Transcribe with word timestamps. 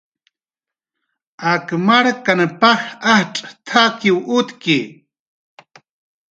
"Ak 1.51 1.67
markan 1.87 2.41
paj 2.61 2.79
ajtz' 3.13 3.47
t""akiw 3.67 4.17
utki" 4.37 4.79